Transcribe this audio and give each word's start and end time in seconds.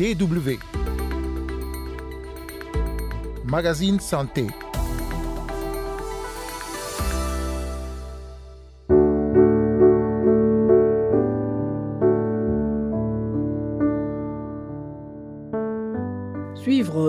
DW. 0.00 0.58
Magazine 3.44 4.00
Santé. 4.00 4.46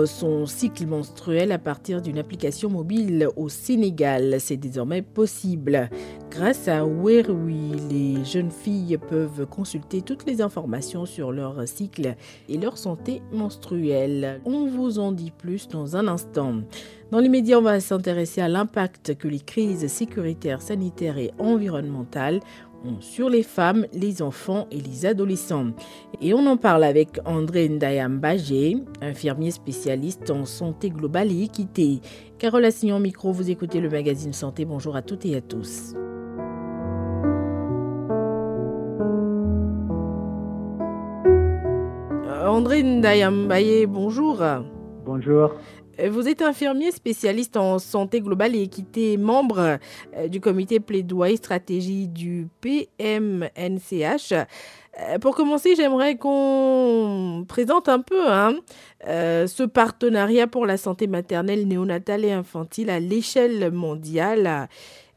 Son 0.06 0.46
cycle 0.46 0.86
menstruel 0.86 1.52
à 1.52 1.58
partir 1.58 2.02
d'une 2.02 2.18
application 2.18 2.70
mobile 2.70 3.28
au 3.36 3.48
Sénégal, 3.48 4.36
c'est 4.40 4.56
désormais 4.56 5.02
possible. 5.02 5.90
Grâce 6.30 6.68
à 6.68 6.84
Werui, 6.84 7.72
les 7.90 8.24
jeunes 8.24 8.50
filles 8.50 8.98
peuvent 9.08 9.46
consulter 9.46 10.02
toutes 10.02 10.26
les 10.26 10.40
informations 10.40 11.06
sur 11.06 11.30
leur 11.30 11.68
cycle 11.68 12.16
et 12.48 12.58
leur 12.58 12.78
santé 12.78 13.22
menstruelle. 13.32 14.40
On 14.44 14.66
vous 14.66 14.98
en 14.98 15.12
dit 15.12 15.30
plus 15.30 15.68
dans 15.68 15.96
un 15.96 16.08
instant. 16.08 16.62
Dans 17.10 17.18
l'immédiat, 17.18 17.58
on 17.58 17.62
va 17.62 17.78
s'intéresser 17.80 18.40
à 18.40 18.48
l'impact 18.48 19.16
que 19.18 19.28
les 19.28 19.40
crises 19.40 19.86
sécuritaires, 19.88 20.62
sanitaires 20.62 21.18
et 21.18 21.30
environnementales 21.38 22.40
sur 23.00 23.28
les 23.28 23.42
femmes, 23.42 23.86
les 23.92 24.22
enfants 24.22 24.66
et 24.70 24.80
les 24.80 25.06
adolescents. 25.06 25.72
Et 26.20 26.34
on 26.34 26.46
en 26.46 26.56
parle 26.56 26.84
avec 26.84 27.18
André 27.24 27.68
Ndayambagé, 27.68 28.76
infirmier 29.00 29.50
spécialiste 29.50 30.30
en 30.30 30.44
santé 30.44 30.90
globale 30.90 31.32
et 31.32 31.42
équité. 31.42 32.00
Carole 32.38 32.64
Assignon 32.64 32.98
micro, 32.98 33.32
vous 33.32 33.50
écoutez 33.50 33.80
le 33.80 33.88
magazine 33.88 34.32
Santé. 34.32 34.64
Bonjour 34.64 34.96
à 34.96 35.02
toutes 35.02 35.26
et 35.26 35.36
à 35.36 35.40
tous. 35.40 35.94
André 42.44 42.82
Ndayambaye, 42.82 43.86
bonjour. 43.86 44.42
Bonjour. 45.04 45.52
Euh, 46.00 46.08
vous 46.10 46.28
êtes 46.28 46.42
infirmier 46.42 46.90
spécialiste 46.90 47.56
en 47.56 47.78
santé 47.78 48.20
globale 48.20 48.54
et 48.54 48.62
équité, 48.62 49.16
membre 49.16 49.78
euh, 50.16 50.28
du 50.28 50.40
comité 50.40 50.80
plaidoyer 50.80 51.36
stratégie 51.36 52.08
du 52.08 52.48
PMNCH. 52.60 54.32
Euh, 54.32 55.18
pour 55.20 55.34
commencer, 55.34 55.74
j'aimerais 55.76 56.16
qu'on 56.16 57.44
présente 57.48 57.88
un 57.88 58.00
peu 58.00 58.30
hein, 58.30 58.56
ce 59.06 59.62
partenariat 59.64 60.46
pour 60.46 60.66
la 60.66 60.76
santé 60.76 61.06
maternelle, 61.06 61.66
néonatale 61.66 62.24
et 62.24 62.32
infantile 62.32 62.90
à 62.90 63.00
l'échelle 63.00 63.70
mondiale. 63.70 64.68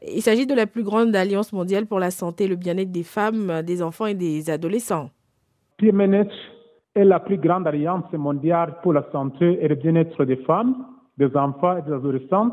Il 0.06 0.22
s'agit 0.22 0.46
de 0.46 0.54
la 0.54 0.66
plus 0.66 0.82
grande 0.82 1.14
alliance 1.14 1.52
mondiale 1.52 1.86
pour 1.86 1.98
la 1.98 2.10
santé 2.10 2.44
et 2.44 2.48
le 2.48 2.56
bien-être 2.56 2.92
des 2.92 3.02
femmes, 3.02 3.62
des 3.62 3.82
enfants 3.82 4.06
et 4.06 4.14
des 4.14 4.50
adolescents. 4.50 5.10
Est 6.96 7.04
la 7.04 7.20
plus 7.20 7.36
grande 7.36 7.66
alliance 7.66 8.10
mondiale 8.12 8.76
pour 8.82 8.94
la 8.94 9.04
santé 9.12 9.62
et 9.62 9.68
le 9.68 9.74
bien-être 9.74 10.24
des 10.24 10.36
femmes, 10.36 10.86
des 11.18 11.36
enfants 11.36 11.76
et 11.76 11.82
des 11.82 11.92
adolescents, 11.92 12.52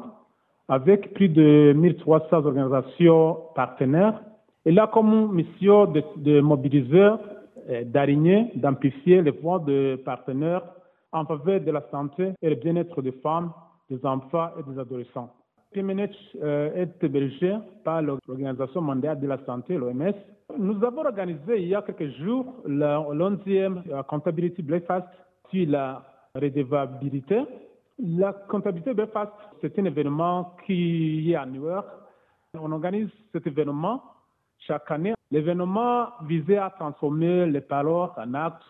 avec 0.67 1.13
plus 1.13 1.30
de 1.30 1.73
1300 1.75 2.45
organisations 2.45 3.38
partenaires. 3.55 4.21
Elle 4.66 4.80
a 4.80 4.88
comme 4.88 5.33
mission 5.33 5.86
de, 5.86 6.41
mobiliser, 6.41 7.11
d'aligner, 7.86 8.52
d'amplifier 8.55 9.21
les 9.21 9.31
voix 9.31 9.59
de 9.59 9.99
partenaires 10.03 10.64
en 11.14 11.25
faveur 11.25 11.61
de 11.61 11.71
la 11.71 11.83
santé 11.89 12.33
et 12.41 12.49
le 12.49 12.55
bien-être 12.55 13.02
des 13.02 13.11
femmes, 13.11 13.52
des 13.89 14.05
enfants 14.05 14.49
et 14.59 14.69
des 14.69 14.77
adolescents. 14.77 15.30
PMNH 15.74 16.16
euh, 16.42 16.74
est 16.76 17.04
hébergé 17.04 17.58
par 17.84 18.02
l'Organisation 18.02 18.82
mondiale 18.82 19.20
de 19.20 19.28
la 19.28 19.44
santé, 19.46 19.76
l'OMS. 19.76 20.14
Nous 20.58 20.84
avons 20.84 21.06
organisé 21.06 21.62
il 21.62 21.68
y 21.70 21.76
a 21.76 21.82
quelques 21.82 22.12
jours 22.18 22.46
11e 22.68 23.94
Accountability 23.94 24.62
Breakfast 24.62 25.08
sur 25.50 25.70
la 25.70 26.04
redevabilité. 26.36 27.42
La 28.00 28.34
Comptabilité 28.34 28.94
Breakfast, 28.94 29.32
c'est 29.62 29.78
un 29.80 29.86
événement 29.86 30.56
qui 30.66 31.32
est 31.32 31.36
annuel. 31.36 31.82
On 32.60 32.72
organise 32.72 33.10
cet 33.32 33.48
événement 33.48 34.04
chaque 34.60 34.89
année. 34.92 35.14
L'événement 35.32 36.10
visait 36.26 36.58
à 36.58 36.70
transformer 36.70 37.48
les 37.48 37.62
paroles 37.62 38.10
en 38.17 38.33
actes 38.33 38.64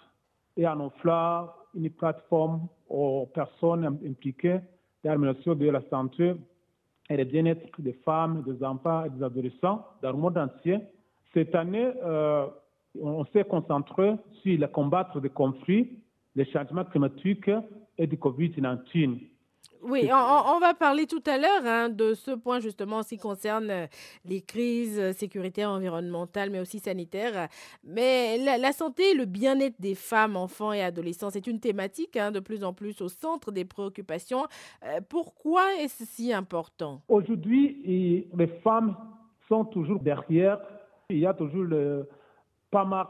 et 0.56 0.68
en 0.68 0.80
offrant 0.80 1.50
une 1.76 1.90
plateforme 1.90 2.68
aux 2.90 3.28
personnes 3.34 3.86
impliquées 3.86 4.60
dans 5.04 5.12
l'amélioration 5.12 5.56
de 5.56 5.70
la 5.70 5.82
santé 5.90 6.36
et 7.10 7.18
le 7.18 7.24
bien-être 7.26 7.82
des 7.82 7.94
femmes, 8.06 8.44
des 8.44 8.64
enfants 8.64 9.06
et 9.06 9.10
des 9.10 9.24
adolescents 9.24 9.86
dans 10.02 10.12
le 10.12 10.18
monde 10.18 10.38
entier. 10.38 10.80
Cette 11.34 11.54
année, 11.56 11.92
euh, 12.04 12.48
on 13.00 13.26
s'est 13.26 13.44
concentré 13.44 14.16
sur 14.42 14.60
le 14.60 14.68
combattre 14.68 15.20
des 15.20 15.30
conflits, 15.30 16.00
les 16.36 16.46
changements 16.46 16.86
climatiques 16.86 17.50
et 17.98 18.08
du 18.08 18.18
COVID-19. 18.18 19.20
Oui, 19.86 20.10
on, 20.12 20.60
va 20.60 20.74
parler 20.74 21.08
tout 21.08 21.24
à 21.26 21.38
l'heure 21.38 21.66
hein, 21.66 21.90
de 21.90 22.14
ce 22.14 22.32
point 22.32 22.60
justement 22.60 22.98
en 22.98 23.04
ce 23.04 23.10
qui 23.10 23.18
concerne 23.18 23.70
euh, 23.70 23.88
les 24.24 24.42
crises 24.42 25.12
sécuritaires, 25.12 25.70
environnementales, 25.70 26.50
mais 26.50 26.62
aussi 26.62 26.80
sanitaires. 26.80 27.50
Mais 27.84 28.38
la, 28.38 28.72
santé 28.72 29.12
et 29.12 29.14
le 29.14 29.26
bien-être 29.26 29.80
des 29.82 29.96
femmes, 29.96 30.38
enfants 30.38 30.72
et 30.72 30.82
adolescents, 30.82 31.30
c'est 31.30 31.48
une 31.48 31.60
thématique 31.60 32.16
hein, 32.16 32.32
de 32.32 32.40
plus 32.40 32.64
en 32.64 32.72
plus 32.72 33.02
au 33.02 33.10
centre 33.10 33.52
des 33.52 33.66
préoccupations. 33.66 34.46
Euh, 34.86 35.02
pourquoi 35.10 35.64
est-ce 35.82 36.06
si 36.06 36.32
important? 36.32 37.02
Aujourd'hui, 37.10 38.30
les 38.34 38.48
femmes 38.64 38.96
sont 39.50 39.66
toujours 39.66 40.00
derrière. 40.00 40.60
Il 41.10 41.20
y 41.20 41.26
a 41.26 41.34
toujours 41.34 41.64
le, 41.64 42.08
pas 42.72 42.86
mal 42.86 43.08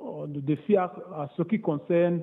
euh, 0.00 0.26
de 0.26 0.40
défis 0.40 0.76
à, 0.76 0.84
à 1.14 1.28
ce 1.36 1.42
qui 1.42 1.60
concerne 1.60 2.22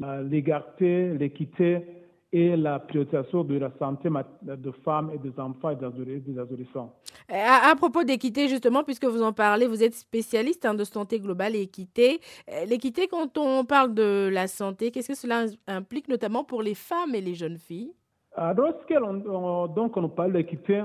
l'égalité, 0.00 1.12
l'équité 1.18 1.97
et 2.32 2.56
la 2.56 2.78
priorisation 2.78 3.42
de 3.42 3.56
la 3.58 3.70
santé 3.78 4.08
de 4.42 4.70
femmes 4.84 5.10
et 5.14 5.18
des 5.18 5.38
enfants 5.40 5.70
et 5.70 5.76
des 5.76 6.38
adolescents. 6.38 6.94
Euh, 7.30 7.34
à, 7.34 7.74
propos 7.74 8.04
d'équité, 8.04 8.48
justement, 8.48 8.84
puisque 8.84 9.06
vous 9.06 9.22
en 9.22 9.32
parlez, 9.32 9.66
vous 9.66 9.82
êtes 9.82 9.94
spécialiste 9.94 10.66
hein, 10.66 10.74
de 10.74 10.84
santé 10.84 11.20
globale 11.20 11.56
et 11.56 11.62
équité. 11.62 12.20
Euh, 12.50 12.66
l'équité, 12.66 13.06
quand 13.08 13.38
on 13.38 13.64
parle 13.64 13.94
de 13.94 14.28
la 14.30 14.46
santé, 14.46 14.90
qu'est-ce 14.90 15.08
que 15.08 15.14
cela 15.14 15.46
implique 15.66 16.08
notamment 16.08 16.44
pour 16.44 16.62
les 16.62 16.74
femmes 16.74 17.14
et 17.14 17.20
les 17.20 17.34
jeunes 17.34 17.58
filles? 17.58 17.92
Lorsqu'on 18.36 19.66
donc 19.68 19.96
on 19.96 20.08
parle 20.08 20.34
d'équité, 20.34 20.84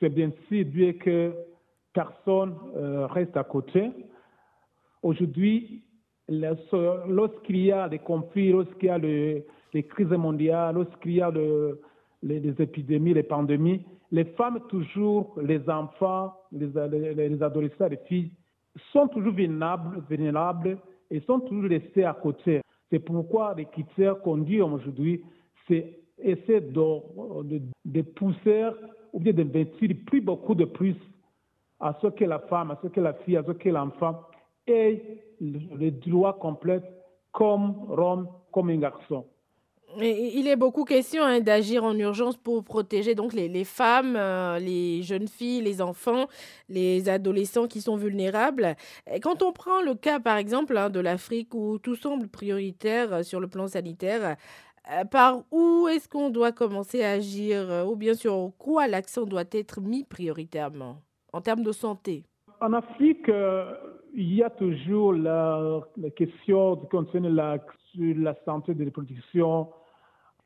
c'est 0.00 0.08
bien 0.08 0.32
sûr 0.48 0.64
dû 0.64 0.96
que 0.98 1.32
personne 1.92 2.56
euh, 2.76 3.06
reste 3.06 3.36
à 3.36 3.44
côté. 3.44 3.90
Aujourd'hui, 5.02 5.84
lorsqu'il 6.28 7.58
y 7.58 7.70
a 7.70 7.88
des 7.88 8.00
conflits, 8.00 8.50
lorsqu'il 8.50 8.88
y 8.88 8.90
a 8.90 8.98
le, 8.98 9.44
les 9.74 9.82
crises 9.82 10.06
mondiales, 10.08 10.76
lorsqu'il 10.76 11.16
y 11.16 11.20
a 11.20 11.30
les, 12.22 12.62
épidémies, 12.62 13.12
les 13.12 13.24
pandémies, 13.24 13.84
les 14.12 14.24
femmes 14.24 14.60
toujours, 14.68 15.36
les 15.42 15.68
enfants, 15.68 16.32
les, 16.52 16.68
les, 17.14 17.42
adolescents, 17.42 17.88
les 17.88 17.98
filles 18.08 18.30
sont 18.92 19.08
toujours 19.08 19.34
vulnérables, 19.34 20.02
vulnérables 20.08 20.78
et 21.10 21.20
sont 21.22 21.40
toujours 21.40 21.64
laissés 21.64 22.04
à 22.04 22.14
côté. 22.14 22.62
C'est 22.90 23.00
pourquoi 23.00 23.54
les 23.56 23.66
critères 23.66 24.20
qu'on 24.20 24.38
dit 24.38 24.60
aujourd'hui, 24.60 25.22
c'est 25.66 25.98
essayer 26.18 26.60
de, 26.60 27.60
de, 27.84 28.02
pousser 28.02 28.68
ou 29.12 29.18
bien 29.18 29.32
d'investir 29.32 29.90
plus 30.06 30.20
beaucoup 30.20 30.54
de 30.54 30.64
plus 30.64 30.96
à 31.80 31.98
ce 32.00 32.06
que 32.06 32.24
la 32.24 32.38
femme, 32.38 32.70
à 32.70 32.78
ce 32.80 32.88
que 32.88 33.00
la 33.00 33.14
fille, 33.14 33.36
à 33.36 33.42
ce 33.42 33.50
que 33.50 33.68
l'enfant 33.68 34.20
ait 34.66 35.02
le 35.40 35.90
droit 35.90 36.38
complet 36.38 36.80
comme 37.32 37.74
Rome, 37.88 38.28
comme 38.52 38.70
un 38.70 38.78
garçon 38.78 39.26
il 40.00 40.48
est 40.48 40.56
beaucoup 40.56 40.84
question 40.84 41.22
hein, 41.22 41.40
d'agir 41.40 41.84
en 41.84 41.96
urgence 41.98 42.36
pour 42.36 42.64
protéger 42.64 43.14
donc 43.14 43.32
les, 43.32 43.64
femmes, 43.64 44.16
euh, 44.16 44.58
les 44.58 45.02
jeunes 45.02 45.28
filles, 45.28 45.62
les 45.62 45.80
enfants, 45.80 46.26
les 46.68 47.08
adolescents 47.08 47.66
qui 47.66 47.80
sont 47.80 47.96
vulnérables. 47.96 48.74
quand 49.22 49.42
on 49.42 49.52
prend 49.52 49.82
le 49.82 49.94
cas, 49.94 50.20
par 50.20 50.36
exemple, 50.36 50.76
hein, 50.76 50.90
de 50.90 51.00
l'Afrique 51.00 51.54
où 51.54 51.78
tout 51.78 51.96
semble 51.96 52.28
prioritaire 52.28 53.12
euh, 53.12 53.22
sur 53.22 53.40
le 53.40 53.48
plan 53.48 53.66
sanitaire, 53.66 54.36
euh, 54.92 55.04
par 55.04 55.44
où 55.50 55.88
est-ce 55.88 56.08
qu'on 56.08 56.30
doit 56.30 56.52
commencer 56.52 57.02
à 57.02 57.12
agir 57.12 57.84
ou 57.88 57.96
bien 57.96 58.14
sur 58.14 58.52
quoi 58.58 58.86
l'accent 58.86 59.24
doit 59.24 59.44
être 59.52 59.80
mis 59.80 60.04
prioritairement 60.04 61.00
en 61.32 61.40
termes 61.40 61.62
de 61.62 61.72
santé? 61.72 62.24
En 62.60 62.72
Afrique, 62.72 63.28
il 64.14 64.34
y 64.34 64.42
a 64.42 64.50
toujours 64.50 65.12
la, 65.12 65.80
question 66.16 66.76
qui 66.76 66.88
concerne 66.88 67.28
la, 67.28 67.58
la 67.96 68.34
santé 68.44 68.74
de 68.74 68.84
reproduction 68.84 69.68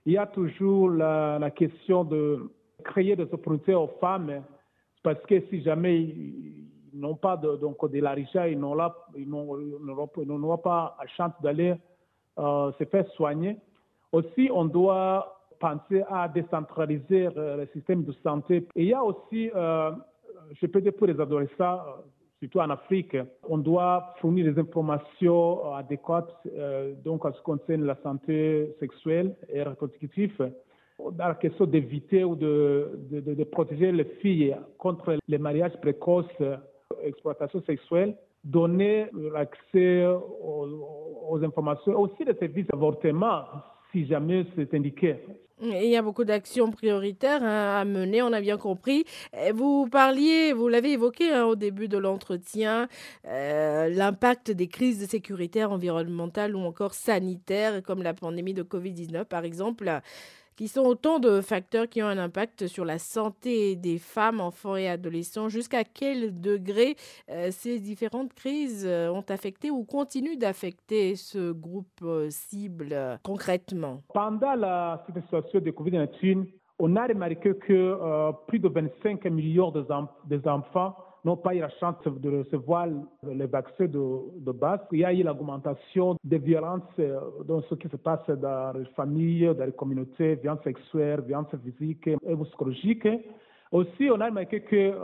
il 0.08 0.12
y 0.12 0.16
a 0.16 0.24
toujours 0.24 0.88
la, 0.88 1.50
question 1.50 2.02
de 2.02 2.50
créer 2.82 3.14
des 3.14 3.24
opportunités 3.24 3.74
aux 3.74 3.90
femmes, 4.00 4.42
parce 5.02 5.20
que 5.26 5.38
si 5.50 5.62
jamais 5.62 6.00
ils 6.00 6.64
n'ont 6.94 7.14
pas 7.14 7.36
de, 7.36 7.56
donc 7.56 7.76
la 7.92 8.12
richesse, 8.12 8.50
ils 8.50 8.58
n'auront 8.58 8.88
pas 10.58 10.96
la 10.98 11.06
chance 11.08 11.32
d'aller 11.42 11.74
euh, 12.38 12.72
se 12.78 12.84
faire 12.84 13.06
soigner. 13.16 13.58
Aussi, 14.10 14.48
on 14.50 14.64
doit 14.64 15.42
penser 15.60 16.02
à 16.08 16.26
décentraliser 16.26 17.28
euh, 17.36 17.58
le 17.58 17.66
système 17.74 18.04
de 18.04 18.12
santé. 18.24 18.66
Et 18.76 18.84
il 18.84 18.88
y 18.88 18.94
a 18.94 19.04
aussi, 19.04 19.50
euh, 19.54 19.90
je 20.58 20.66
peux 20.68 20.80
dire 20.80 20.94
pour 20.94 21.06
les 21.06 21.20
adolescents, 21.20 21.80
surtout 22.40 22.60
en 22.60 22.70
Afrique, 22.70 23.16
on 23.48 23.58
doit 23.58 24.14
fournir 24.20 24.52
des 24.52 24.60
informations 24.60 25.74
adéquates 25.74 26.34
donc 27.04 27.24
en 27.24 27.32
ce 27.32 27.38
qui 27.38 27.42
concerne 27.44 27.84
la 27.84 27.96
santé 28.02 28.74
sexuelle 28.80 29.34
et 29.48 29.62
reproductive 29.62 30.50
dans 30.98 31.28
la 31.28 31.34
question 31.34 31.66
d'éviter 31.66 32.24
ou 32.24 32.34
de, 32.34 32.98
de, 33.10 33.34
de, 33.34 33.44
protéger 33.44 33.92
les 33.92 34.04
filles 34.20 34.56
contre 34.78 35.16
les 35.28 35.38
mariages 35.38 35.76
précoces, 35.80 36.26
exploitation 37.02 37.62
sexuelle, 37.62 38.16
donner 38.44 39.06
l'accès 39.32 40.06
aux, 40.06 41.38
informations, 41.42 41.98
aussi 41.98 42.24
les 42.24 42.34
services 42.34 42.66
d'avortement, 42.66 43.44
si 43.92 44.06
jamais 44.06 44.46
c'est 44.56 44.72
indiqué. 44.74 45.16
Il 45.60 45.86
y 45.86 45.96
a 45.96 46.02
beaucoup 46.02 46.24
d'actions 46.24 46.70
prioritaires 46.70 47.42
hein, 47.42 47.80
à 47.80 47.84
mener, 47.84 48.22
on 48.22 48.32
a 48.32 48.40
bien 48.40 48.56
compris. 48.56 49.04
Vous 49.54 49.88
parliez, 49.90 50.52
vous 50.52 50.68
l'avez 50.68 50.92
évoqué 50.92 51.32
hein, 51.32 51.46
au 51.46 51.56
début 51.56 51.88
de 51.88 51.98
l'entretien, 51.98 52.88
euh, 53.26 53.88
l'impact 53.88 54.52
des 54.52 54.68
crises 54.68 55.08
sécuritaires, 55.08 55.72
environnementales 55.72 56.54
ou 56.54 56.60
encore 56.60 56.94
sanitaires, 56.94 57.82
comme 57.82 58.04
la 58.04 58.14
pandémie 58.14 58.54
de 58.54 58.62
Covid-19 58.62 59.24
par 59.24 59.44
exemple 59.44 60.00
qui 60.58 60.66
sont 60.66 60.82
autant 60.82 61.20
de 61.20 61.40
facteurs 61.40 61.88
qui 61.88 62.02
ont 62.02 62.08
un 62.08 62.18
impact 62.18 62.66
sur 62.66 62.84
la 62.84 62.98
santé 62.98 63.76
des 63.76 63.96
femmes, 63.96 64.40
enfants 64.40 64.74
et 64.74 64.88
adolescents. 64.88 65.48
Jusqu'à 65.48 65.84
quel 65.84 66.40
degré 66.40 66.96
euh, 67.30 67.52
ces 67.52 67.78
différentes 67.78 68.34
crises 68.34 68.84
euh, 68.84 69.08
ont 69.08 69.24
affecté 69.28 69.70
ou 69.70 69.84
continuent 69.84 70.36
d'affecter 70.36 71.14
ce 71.14 71.52
groupe 71.52 72.02
euh, 72.02 72.26
cible 72.30 73.20
concrètement? 73.22 74.02
Pendant 74.12 74.56
la 74.56 75.00
situation 75.06 75.60
de 75.60 75.70
Covid-19, 75.70 76.48
on 76.80 76.96
a 76.96 77.06
remarqué 77.06 77.54
que 77.54 78.32
plus 78.48 78.58
de 78.58 78.68
25 78.68 79.24
millions 79.26 79.72
des 80.26 80.48
enfants 80.48 80.96
n'ont 81.24 81.36
pas 81.36 81.54
eu 81.54 81.60
la 81.60 81.70
chance 81.80 81.96
de 82.06 82.38
recevoir 82.38 82.86
les 83.22 83.46
vaccins 83.46 83.86
de, 83.86 84.52
base. 84.52 84.80
Il 84.92 85.00
y 85.00 85.04
a 85.04 85.12
eu 85.12 85.22
l'augmentation 85.22 86.16
des 86.24 86.38
violences 86.38 86.82
euh, 86.98 87.20
dans 87.46 87.62
ce 87.62 87.74
qui 87.74 87.88
se 87.88 87.96
passe 87.96 88.28
dans 88.28 88.72
les 88.76 88.86
familles, 88.96 89.54
dans 89.56 89.64
les 89.64 89.72
communautés, 89.72 90.36
violences 90.36 90.62
sexuelles, 90.64 91.22
violences 91.26 91.54
physiques 91.64 92.06
et 92.06 92.36
psychologiques. 92.44 93.08
Aussi, 93.70 94.08
on 94.10 94.20
a 94.20 94.26
remarqué 94.26 94.62
que 94.62 94.76
euh, 94.76 94.94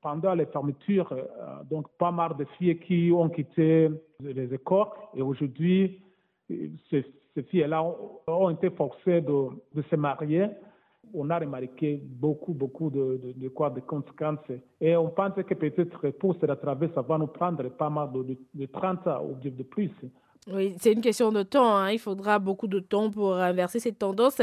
pendant 0.00 0.34
les 0.34 0.46
fermetures, 0.46 1.12
euh, 1.12 1.24
donc 1.68 1.88
pas 1.98 2.12
mal 2.12 2.36
de 2.36 2.44
filles 2.56 2.78
qui 2.78 3.10
ont 3.12 3.28
quitté 3.28 3.88
les 4.20 4.54
écoles 4.54 4.86
et 5.14 5.22
aujourd'hui, 5.22 6.00
ces, 6.90 7.04
filles-là 7.48 7.82
ont, 8.26 8.50
été 8.50 8.68
forcées 8.70 9.22
de, 9.22 9.48
de 9.74 9.82
se 9.90 9.96
marier 9.96 10.48
on 11.14 11.30
a 11.30 11.38
remarqué 11.38 12.02
beaucoup, 12.04 12.52
beaucoup 12.52 12.90
de, 12.90 13.34
de, 13.36 13.48
quoi, 13.48 13.70
de 13.70 13.80
conséquences. 13.80 14.38
Et 14.80 14.96
on 14.96 15.08
pense 15.10 15.34
que 15.34 15.54
peut-être 15.54 16.10
pour 16.18 16.34
se 16.36 16.46
rattraper, 16.46 16.88
ça 16.94 17.02
va 17.02 17.18
nous 17.18 17.26
prendre 17.26 17.68
pas 17.70 17.90
mal 17.90 18.10
de, 18.12 18.36
de 18.54 18.66
30 18.66 19.06
ans 19.08 19.24
ou 19.24 19.34
de 19.34 19.62
plus. 19.62 19.90
Oui, 20.50 20.74
c'est 20.78 20.92
une 20.92 21.02
question 21.02 21.30
de 21.30 21.44
temps. 21.44 21.76
Hein. 21.76 21.92
Il 21.92 22.00
faudra 22.00 22.40
beaucoup 22.40 22.66
de 22.66 22.80
temps 22.80 23.10
pour 23.10 23.36
inverser 23.36 23.78
cette 23.78 23.98
tendance. 24.00 24.40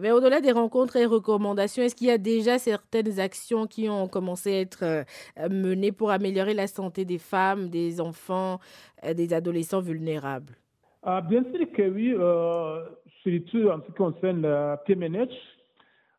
Mais 0.00 0.10
au-delà 0.10 0.40
des 0.40 0.52
rencontres 0.52 0.96
et 0.96 1.04
recommandations, 1.04 1.82
est-ce 1.82 1.94
qu'il 1.94 2.06
y 2.06 2.10
a 2.10 2.16
déjà 2.16 2.58
certaines 2.58 3.20
actions 3.20 3.66
qui 3.66 3.88
ont 3.90 4.08
commencé 4.08 4.54
à 4.54 4.60
être 4.60 4.82
euh, 4.82 5.48
menées 5.50 5.92
pour 5.92 6.10
améliorer 6.10 6.54
la 6.54 6.66
santé 6.66 7.04
des 7.04 7.18
femmes, 7.18 7.68
des 7.68 8.00
enfants, 8.00 8.60
euh, 9.04 9.12
des 9.12 9.34
adolescents 9.34 9.80
vulnérables? 9.80 10.54
Ah, 11.02 11.20
Bien 11.20 11.44
sûr 11.52 11.70
que 11.70 11.82
oui, 11.90 12.14
euh, 12.16 12.84
surtout 13.22 13.68
en 13.68 13.80
ce 13.82 13.86
qui 13.86 13.92
concerne 13.92 14.40
le 14.40 14.76
PMNH. 14.86 15.34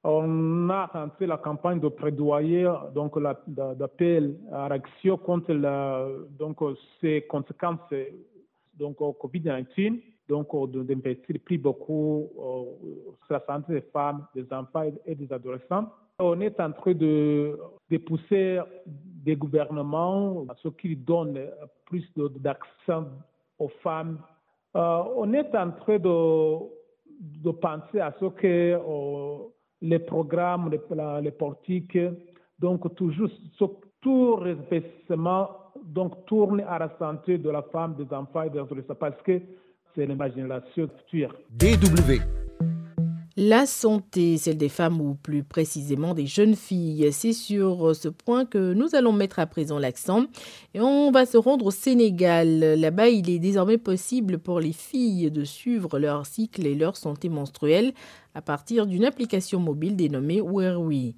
On 0.05 0.69
a 0.69 0.89
lancé 0.93 1.25
la 1.25 1.37
campagne 1.37 1.79
de 1.79 1.87
plaidoyer, 1.87 2.69
donc 2.93 3.17
d'appel 3.47 4.35
à 4.51 4.67
l'action 4.67 5.17
contre 5.17 5.53
la, 5.53 6.05
donc, 6.37 6.57
ces 6.99 7.21
conséquences 7.21 7.79
donc, 8.77 8.99
au 8.99 9.13
Covid-19, 9.13 10.01
donc 10.27 10.49
d'investir 10.73 11.37
plus 11.45 11.57
beaucoup 11.57 12.29
sur 13.25 13.33
la 13.33 13.43
santé 13.45 13.73
des 13.75 13.81
femmes, 13.93 14.25
des 14.35 14.45
enfants 14.51 14.91
et 15.05 15.15
des 15.15 15.31
adolescents. 15.31 15.87
On 16.19 16.39
est 16.41 16.59
en 16.59 16.71
train 16.73 16.93
de, 16.93 17.57
pousser 18.05 18.59
des 18.85 19.37
gouvernements 19.37 20.45
à 20.49 20.55
ce 20.61 20.67
qui 20.67 20.97
donnent 20.97 21.39
plus 21.85 22.05
d'accent 22.17 23.05
aux 23.57 23.69
femmes. 23.81 24.19
Euh, 24.75 25.03
on 25.15 25.31
est 25.33 25.55
en 25.55 25.71
train 25.71 25.97
de, 25.97 26.57
de 27.21 27.51
penser 27.51 27.99
à 27.99 28.13
ce 28.19 28.25
que 28.25 29.52
les 29.83 29.99
programmes, 29.99 30.71
les, 30.71 30.79
les 31.21 31.31
politiques, 31.31 31.99
donc 32.57 32.95
toujours, 32.95 33.29
tout 34.01 34.35
réfléchissement 34.35 35.49
donc 35.83 36.25
tourne 36.25 36.61
à 36.61 36.79
la 36.79 36.95
santé 36.97 37.37
de 37.37 37.49
la 37.49 37.61
femme, 37.63 37.95
des 37.95 38.11
enfants 38.13 38.43
et 38.43 38.49
des 38.49 38.59
adolescents 38.59 38.95
parce 38.95 39.21
que 39.23 39.41
c'est 39.93 40.05
l'imagination 40.05 40.89
future. 41.09 41.35
DW. 41.49 42.42
La 43.35 43.65
santé, 43.65 44.37
celle 44.37 44.59
des 44.59 44.69
femmes 44.69 45.01
ou 45.01 45.15
plus 45.15 45.43
précisément 45.43 46.13
des 46.13 46.27
jeunes 46.27 46.55
filles, 46.55 47.11
c'est 47.11 47.33
sur 47.33 47.95
ce 47.95 48.07
point 48.07 48.45
que 48.45 48.73
nous 48.73 48.93
allons 48.93 49.11
mettre 49.11 49.39
à 49.39 49.47
présent 49.47 49.79
l'accent. 49.79 50.27
Et 50.75 50.79
on 50.79 51.09
va 51.09 51.25
se 51.25 51.37
rendre 51.37 51.65
au 51.65 51.71
Sénégal. 51.71 52.59
Là-bas, 52.59 53.09
il 53.09 53.31
est 53.31 53.39
désormais 53.39 53.79
possible 53.79 54.37
pour 54.37 54.59
les 54.59 54.71
filles 54.71 55.31
de 55.31 55.43
suivre 55.45 55.97
leur 55.97 56.27
cycle 56.27 56.67
et 56.67 56.75
leur 56.75 56.95
santé 56.95 57.27
menstruelle 57.27 57.93
à 58.35 58.43
partir 58.43 58.85
d'une 58.85 59.03
application 59.03 59.59
mobile 59.59 59.95
dénommée 59.95 60.39
Werwi. 60.39 61.15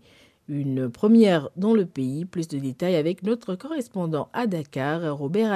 Une 0.47 0.89
première 0.89 1.49
dans 1.57 1.73
le 1.73 1.85
pays. 1.85 2.23
Plus 2.23 2.47
de 2.47 2.59
détails 2.59 2.95
avec 2.95 3.23
notre 3.23 3.55
correspondant 3.55 4.29
à 4.31 4.47
Dakar, 4.47 5.17
Robert 5.17 5.51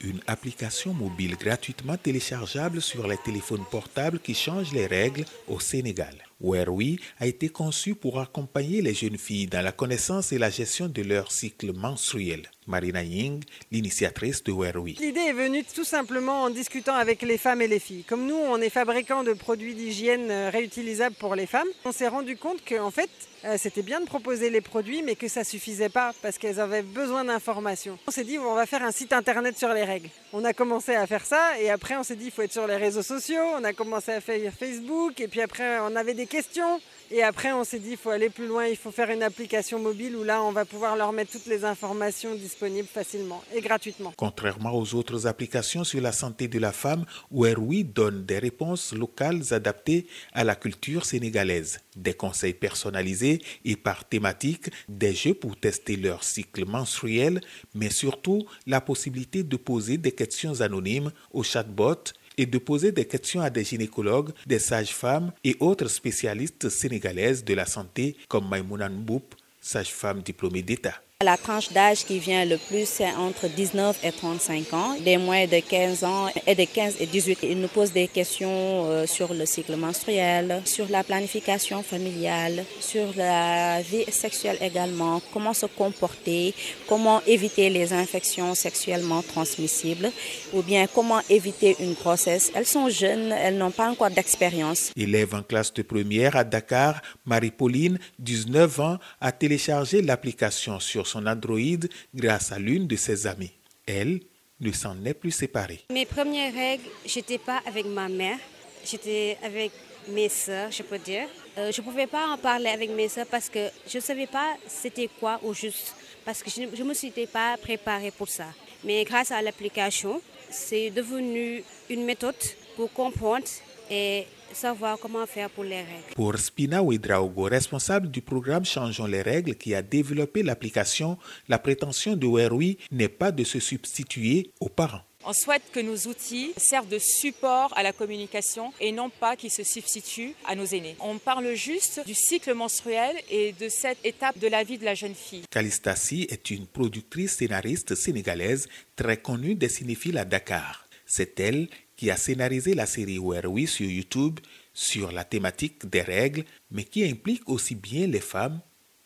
Une 0.00 0.20
application 0.26 0.92
mobile 0.94 1.36
gratuitement 1.36 1.96
téléchargeable 1.96 2.80
sur 2.80 3.06
les 3.06 3.16
téléphones 3.16 3.64
portables 3.70 4.20
qui 4.20 4.34
change 4.34 4.72
les 4.72 4.86
règles 4.86 5.24
au 5.48 5.60
Sénégal. 5.60 6.14
Werwi 6.40 7.00
a 7.18 7.26
été 7.26 7.48
conçu 7.48 7.94
pour 7.94 8.20
accompagner 8.20 8.80
les 8.80 8.94
jeunes 8.94 9.18
filles 9.18 9.48
dans 9.48 9.62
la 9.62 9.72
connaissance 9.72 10.32
et 10.32 10.38
la 10.38 10.50
gestion 10.50 10.88
de 10.88 11.02
leur 11.02 11.32
cycle 11.32 11.72
menstruel. 11.72 12.48
Marina 12.66 13.02
Ying, 13.02 13.42
l'initiatrice 13.72 14.44
de 14.44 14.52
Werwi. 14.52 14.96
L'idée 15.00 15.20
est 15.20 15.32
venue 15.32 15.64
tout 15.64 15.84
simplement 15.84 16.42
en 16.44 16.50
discutant 16.50 16.94
avec 16.94 17.22
les 17.22 17.38
femmes 17.38 17.62
et 17.62 17.66
les 17.66 17.80
filles. 17.80 18.04
Comme 18.04 18.26
nous, 18.26 18.36
on 18.36 18.60
est 18.60 18.70
fabricant 18.70 19.24
de 19.24 19.32
produits 19.32 19.74
d'hygiène 19.74 20.30
euh, 20.30 20.50
réutilisables 20.50 21.16
pour 21.16 21.34
les 21.34 21.46
femmes, 21.46 21.66
on 21.84 21.92
s'est 21.92 22.08
rendu 22.08 22.36
compte 22.36 22.58
qu'en 22.68 22.90
fait, 22.90 23.10
euh, 23.44 23.56
c'était 23.58 23.82
bien 23.82 24.00
de 24.00 24.06
proposer 24.06 24.50
les 24.50 24.60
produits, 24.60 25.02
mais 25.02 25.14
que 25.14 25.28
ça 25.28 25.44
suffisait 25.44 25.88
pas 25.88 26.12
parce 26.22 26.38
qu'elles 26.38 26.60
avaient 26.60 26.82
besoin 26.82 27.24
d'informations. 27.24 27.98
On 28.06 28.10
s'est 28.10 28.24
dit, 28.24 28.38
on 28.38 28.54
va 28.54 28.66
faire 28.66 28.82
un 28.82 28.90
site 28.90 29.12
internet 29.12 29.56
sur 29.56 29.72
les 29.72 29.84
règles. 29.84 30.08
On 30.32 30.44
a 30.44 30.52
commencé 30.52 30.94
à 30.94 31.06
faire 31.06 31.24
ça 31.24 31.58
et 31.60 31.70
après, 31.70 31.96
on 31.96 32.02
s'est 32.02 32.16
dit, 32.16 32.26
il 32.26 32.30
faut 32.30 32.42
être 32.42 32.52
sur 32.52 32.66
les 32.66 32.76
réseaux 32.76 33.02
sociaux. 33.02 33.42
On 33.56 33.64
a 33.64 33.72
commencé 33.72 34.12
à 34.12 34.20
faire 34.20 34.52
Facebook 34.52 35.20
et 35.20 35.28
puis 35.28 35.40
après, 35.40 35.78
on 35.80 35.94
avait 35.94 36.14
des 36.14 36.26
questions. 36.26 36.80
Et 37.10 37.22
après, 37.22 37.52
on 37.52 37.64
s'est 37.64 37.78
dit, 37.78 37.92
il 37.92 37.96
faut 37.96 38.10
aller 38.10 38.28
plus 38.28 38.46
loin, 38.46 38.66
il 38.66 38.76
faut 38.76 38.90
faire 38.90 39.08
une 39.10 39.22
application 39.22 39.78
mobile 39.78 40.14
où 40.14 40.24
là, 40.24 40.42
on 40.42 40.52
va 40.52 40.66
pouvoir 40.66 40.94
leur 40.94 41.10
mettre 41.12 41.32
toutes 41.32 41.46
les 41.46 41.64
informations 41.64 42.34
disponibles 42.34 42.86
facilement 42.86 43.42
et 43.54 43.62
gratuitement. 43.62 44.12
Contrairement 44.16 44.76
aux 44.76 44.94
autres 44.94 45.26
applications 45.26 45.84
sur 45.84 46.02
la 46.02 46.12
santé 46.12 46.48
de 46.48 46.58
la 46.58 46.70
femme, 46.70 47.06
Werwi 47.30 47.84
donne 47.84 48.26
des 48.26 48.38
réponses 48.38 48.92
locales 48.92 49.42
adaptées 49.52 50.06
à 50.34 50.44
la 50.44 50.54
culture 50.54 51.06
sénégalaise, 51.06 51.80
des 51.96 52.12
conseils 52.12 52.52
personnalisés 52.52 53.40
et 53.64 53.76
par 53.76 54.04
thématique, 54.04 54.70
des 54.88 55.14
jeux 55.14 55.34
pour 55.34 55.56
tester 55.56 55.96
leur 55.96 56.22
cycle 56.22 56.66
menstruel, 56.66 57.40
mais 57.74 57.88
surtout 57.88 58.44
la 58.66 58.82
possibilité 58.82 59.42
de 59.42 59.56
poser 59.56 59.96
des 59.96 60.12
questions 60.12 60.60
anonymes 60.60 61.10
au 61.32 61.42
chatbot 61.42 62.12
et 62.38 62.46
de 62.46 62.56
poser 62.58 62.92
des 62.92 63.04
questions 63.04 63.42
à 63.42 63.50
des 63.50 63.64
gynécologues, 63.64 64.30
des 64.46 64.58
sages-femmes 64.58 65.32
et 65.44 65.56
autres 65.60 65.88
spécialistes 65.88 66.70
sénégalaises 66.70 67.44
de 67.44 67.52
la 67.52 67.66
santé 67.66 68.16
comme 68.28 68.48
Maïmouna 68.48 68.88
Mboup, 68.88 69.34
sage-femme 69.60 70.22
diplômée 70.22 70.62
d'État. 70.62 71.02
La 71.24 71.36
tranche 71.36 71.72
d'âge 71.72 72.04
qui 72.04 72.20
vient 72.20 72.44
le 72.44 72.58
plus, 72.58 72.88
c'est 72.88 73.12
entre 73.12 73.48
19 73.48 74.04
et 74.04 74.12
35 74.12 74.72
ans. 74.72 74.96
Des 75.04 75.16
moins 75.16 75.46
de 75.48 75.58
15 75.58 76.04
ans 76.04 76.28
et 76.46 76.54
de 76.54 76.62
15 76.62 76.98
et 77.00 77.06
18. 77.06 77.40
Ils 77.42 77.60
nous 77.60 77.66
posent 77.66 77.90
des 77.90 78.06
questions 78.06 78.48
euh, 78.86 79.04
sur 79.04 79.34
le 79.34 79.44
cycle 79.44 79.74
menstruel, 79.74 80.62
sur 80.64 80.86
la 80.88 81.02
planification 81.02 81.82
familiale, 81.82 82.64
sur 82.78 83.08
la 83.16 83.82
vie 83.82 84.04
sexuelle 84.12 84.58
également, 84.60 85.20
comment 85.32 85.54
se 85.54 85.66
comporter, 85.66 86.54
comment 86.88 87.20
éviter 87.26 87.68
les 87.68 87.92
infections 87.92 88.54
sexuellement 88.54 89.22
transmissibles, 89.22 90.12
ou 90.52 90.62
bien 90.62 90.86
comment 90.86 91.20
éviter 91.28 91.74
une 91.80 91.94
grossesse. 91.94 92.52
Elles 92.54 92.64
sont 92.64 92.88
jeunes, 92.88 93.32
elles 93.32 93.58
n'ont 93.58 93.72
pas 93.72 93.90
encore 93.90 94.10
d'expérience. 94.10 94.92
Élève 94.96 95.34
en 95.34 95.42
classe 95.42 95.74
de 95.74 95.82
première 95.82 96.36
à 96.36 96.44
Dakar, 96.44 97.02
Marie-Pauline, 97.26 97.98
19 98.20 98.78
ans, 98.78 98.98
a 99.20 99.32
téléchargé 99.32 100.00
l'application 100.00 100.78
sur 100.78 101.07
son 101.08 101.26
Android 101.26 101.88
grâce 102.14 102.52
à 102.52 102.58
l'une 102.58 102.86
de 102.86 102.96
ses 102.96 103.26
amies. 103.26 103.52
Elle 103.86 104.20
ne 104.60 104.72
s'en 104.72 105.04
est 105.04 105.14
plus 105.14 105.30
séparée. 105.30 105.80
Mes 105.90 106.06
premières 106.06 106.52
règles, 106.52 106.88
j'étais 107.04 107.38
pas 107.38 107.60
avec 107.66 107.86
ma 107.86 108.08
mère, 108.08 108.38
j'étais 108.84 109.38
avec 109.42 109.72
mes 110.08 110.28
soeurs, 110.28 110.70
je 110.70 110.82
peux 110.82 110.98
dire. 110.98 111.26
Euh, 111.56 111.72
je 111.72 111.80
ne 111.80 111.86
pouvais 111.86 112.06
pas 112.06 112.26
en 112.28 112.38
parler 112.38 112.68
avec 112.68 112.90
mes 112.90 113.08
soeurs 113.08 113.26
parce 113.26 113.48
que 113.48 113.68
je 113.86 113.98
ne 113.98 114.02
savais 114.02 114.26
pas 114.26 114.56
c'était 114.66 115.08
quoi 115.20 115.40
au 115.42 115.52
juste, 115.54 115.94
parce 116.24 116.42
que 116.42 116.50
je 116.50 116.82
ne 116.82 116.88
me 116.88 116.94
suis 116.94 117.10
pas 117.32 117.56
préparée 117.56 118.10
pour 118.10 118.28
ça. 118.28 118.46
Mais 118.84 119.04
grâce 119.04 119.30
à 119.30 119.42
l'application, 119.42 120.20
c'est 120.50 120.90
devenu 120.90 121.62
une 121.90 122.04
méthode 122.04 122.36
pour 122.76 122.92
comprendre 122.92 123.46
et 123.90 124.26
savoir 124.52 124.98
comment 124.98 125.26
faire 125.26 125.50
pour 125.50 125.64
les 125.64 125.76
règles. 125.78 126.14
Pour 126.14 126.36
Spina 126.38 126.82
Ouedraogo, 126.82 127.42
responsable 127.44 128.10
du 128.10 128.22
programme 128.22 128.64
Changeons 128.64 129.06
les 129.06 129.22
règles 129.22 129.54
qui 129.54 129.74
a 129.74 129.82
développé 129.82 130.42
l'application, 130.42 131.18
la 131.48 131.58
prétention 131.58 132.16
de 132.16 132.26
Werwi 132.26 132.78
n'est 132.90 133.08
pas 133.08 133.30
de 133.32 133.44
se 133.44 133.60
substituer 133.60 134.50
aux 134.60 134.68
parents. 134.68 135.02
On 135.24 135.32
souhaite 135.32 135.64
que 135.72 135.80
nos 135.80 135.96
outils 136.08 136.52
servent 136.56 136.88
de 136.88 136.98
support 136.98 137.72
à 137.76 137.82
la 137.82 137.92
communication 137.92 138.72
et 138.80 138.92
non 138.92 139.10
pas 139.10 139.36
qu'ils 139.36 139.50
se 139.50 139.64
substituent 139.64 140.34
à 140.46 140.54
nos 140.54 140.64
aînés. 140.64 140.96
On 141.00 141.18
parle 141.18 141.54
juste 141.54 142.00
du 142.06 142.14
cycle 142.14 142.54
menstruel 142.54 143.14
et 143.30 143.52
de 143.52 143.68
cette 143.68 143.98
étape 144.04 144.38
de 144.38 144.46
la 144.46 144.62
vie 144.62 144.78
de 144.78 144.84
la 144.84 144.94
jeune 144.94 145.14
fille. 145.14 145.42
Kalistassi 145.50 146.26
est 146.30 146.50
une 146.50 146.66
productrice 146.66 147.36
scénariste 147.36 147.94
sénégalaise 147.94 148.68
très 148.96 149.16
connue 149.16 149.54
des 149.54 149.68
cinéphiles 149.68 150.18
à 150.18 150.24
Dakar. 150.24 150.87
C'est 151.10 151.40
elle 151.40 151.68
qui 151.96 152.10
a 152.10 152.16
scénarisé 152.18 152.74
la 152.74 152.84
série 152.84 153.18
Where 153.18 153.50
We 153.50 153.68
sur 153.68 153.88
YouTube 153.88 154.40
sur 154.74 155.10
la 155.10 155.24
thématique 155.24 155.88
des 155.88 156.02
règles, 156.02 156.44
mais 156.70 156.84
qui 156.84 157.02
implique 157.04 157.48
aussi 157.48 157.74
bien 157.74 158.06
les 158.06 158.20
femmes 158.20 158.60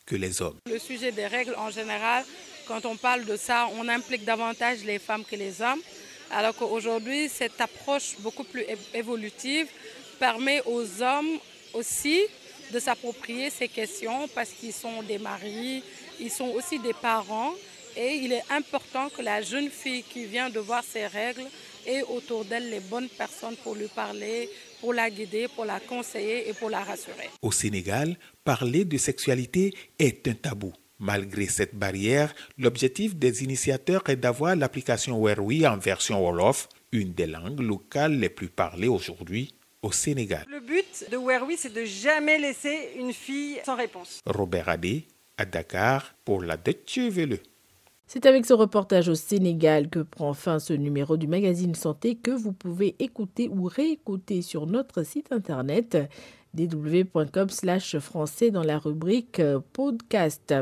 que 0.04 0.16
les 0.16 0.42
hommes. 0.42 0.59
Le 0.66 0.80
sujet 0.80 1.12
des 1.12 1.28
règles 1.28 1.54
en 1.56 1.71
général, 1.71 2.25
quand 2.66 2.85
on 2.85 2.97
parle 2.97 3.25
de 3.25 3.37
ça, 3.37 3.68
on 3.78 3.88
implique 3.88 4.25
davantage 4.25 4.85
les 4.85 4.99
femmes 4.99 5.25
que 5.25 5.37
les 5.37 5.62
hommes, 5.62 5.80
alors 6.32 6.56
qu'aujourd'hui, 6.56 7.28
cette 7.28 7.61
approche 7.61 8.16
beaucoup 8.18 8.44
plus 8.44 8.64
évolutive 8.92 9.68
permet 10.18 10.61
aux 10.66 11.02
hommes 11.02 11.38
aussi 11.73 12.21
de 12.73 12.80
s'approprier 12.80 13.49
ces 13.49 13.68
questions 13.68 14.28
parce 14.35 14.50
qu'ils 14.50 14.73
sont 14.73 15.02
des 15.04 15.18
maris, 15.18 15.85
ils 16.18 16.30
sont 16.30 16.49
aussi 16.49 16.80
des 16.80 16.94
parents 16.94 17.54
et 17.97 18.16
il 18.16 18.32
est 18.32 18.44
important 18.50 19.09
que 19.09 19.23
la 19.23 19.40
jeune 19.42 19.71
fille 19.71 20.02
qui 20.02 20.25
vient 20.25 20.50
de 20.50 20.59
voir 20.59 20.82
ces 20.82 21.06
règles 21.06 21.47
et 21.87 22.03
autour 22.03 22.45
d'elle 22.45 22.71
les 22.71 22.81
bonnes 22.81 23.09
personnes 23.09 23.57
pour 23.62 23.75
lui 23.75 23.89
parler, 23.89 24.49
pour 24.81 24.93
la 24.95 25.11
guider, 25.11 25.49
pour 25.49 25.65
la 25.65 25.81
conseiller 25.81 26.49
et 26.49 26.53
pour 26.53 26.71
la 26.71 26.81
rassurer. 26.83 27.31
Au 27.41 27.53
Sénégal, 27.53 28.17
parler 28.45 28.85
de 28.85 28.97
sexualité 28.99 29.75
est 29.99 30.27
un 30.29 30.35
tabou. 30.35 30.73
Malgré 30.99 31.47
cette 31.47 31.75
barrière, 31.75 32.33
l'objectif 32.59 33.17
des 33.17 33.43
initiateurs 33.43 34.03
est 34.09 34.17
d'avoir 34.17 34.55
l'application 34.55 35.21
Werwi 35.21 35.67
en 35.67 35.77
version 35.77 36.25
Wolof, 36.25 36.69
une 36.93 37.12
des 37.12 37.27
langues 37.27 37.61
locales 37.61 38.19
les 38.19 38.29
plus 38.29 38.49
parlées 38.49 38.89
aujourd'hui 38.89 39.55
au 39.83 39.91
Sénégal. 39.91 40.47
Le 40.49 40.61
but 40.61 41.11
de 41.11 41.17
Werwi, 41.17 41.57
c'est 41.57 41.73
de 41.73 41.85
jamais 41.85 42.39
laisser 42.39 42.93
une 42.97 43.12
fille 43.12 43.61
sans 43.67 43.77
réponse. 43.77 44.21
Robert 44.27 44.69
Adé, 44.69 45.07
à 45.37 45.45
Dakar, 45.45 46.15
pour 46.25 46.43
la 46.43 46.57
Deutsche 46.57 46.99
Welle. 47.11 47.41
C'est 48.14 48.26
avec 48.26 48.45
ce 48.45 48.52
reportage 48.52 49.09
au 49.09 49.14
Sénégal 49.14 49.88
que 49.88 50.00
prend 50.00 50.35
fin 50.35 50.59
ce 50.59 50.75
numéro 50.75 51.16
du 51.16 51.26
magazine 51.26 51.75
Santé 51.75 52.14
que 52.14 52.31
vous 52.31 52.52
pouvez 52.52 52.95
écouter 52.99 53.49
ou 53.49 53.64
réécouter 53.64 54.42
sur 54.42 54.66
notre 54.66 55.02
site 55.02 55.33
internet 55.33 55.97
www.com 56.54 57.49
français 58.00 58.50
dans 58.50 58.64
la 58.64 58.78
rubrique 58.78 59.40
podcast. 59.73 60.54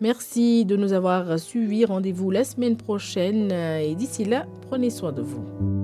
Merci 0.00 0.64
de 0.64 0.76
nous 0.76 0.94
avoir 0.94 1.38
suivis. 1.38 1.84
Rendez-vous 1.84 2.30
la 2.30 2.44
semaine 2.44 2.78
prochaine 2.78 3.52
et 3.52 3.94
d'ici 3.94 4.24
là, 4.24 4.46
prenez 4.62 4.88
soin 4.88 5.12
de 5.12 5.20
vous. 5.20 5.75